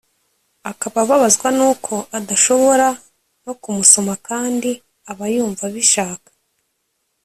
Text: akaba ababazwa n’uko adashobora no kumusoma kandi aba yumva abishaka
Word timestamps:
akaba 0.71 0.97
ababazwa 1.05 1.47
n’uko 1.57 1.93
adashobora 2.17 2.87
no 3.45 3.53
kumusoma 3.61 4.13
kandi 4.27 4.71
aba 5.11 5.25
yumva 5.33 5.63
abishaka 5.69 6.29